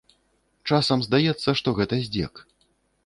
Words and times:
Часам 0.69 1.03
здаецца, 1.07 1.49
што 1.59 1.77
гэта 1.81 2.01
здзек. 2.09 2.33